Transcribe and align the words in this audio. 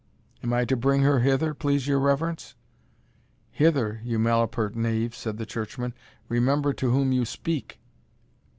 "Am 0.41 0.51
I 0.51 0.65
to 0.65 0.75
bring 0.75 1.03
her 1.03 1.19
hither, 1.19 1.53
please 1.53 1.85
your 1.85 1.99
reverence?" 1.99 2.55
"Hither, 3.51 4.01
you 4.03 4.17
malapert 4.17 4.73
knave?" 4.75 5.13
said 5.13 5.37
the 5.37 5.45
churchman; 5.45 5.93
"remember 6.27 6.69
you 6.69 6.73
to 6.77 6.89
whom 6.89 7.11
you 7.11 7.23
speak?" 7.23 7.79